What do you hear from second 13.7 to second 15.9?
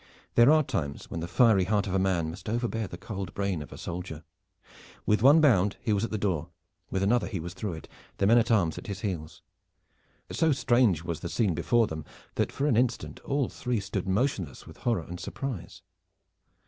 stood motionless with horror and surprise.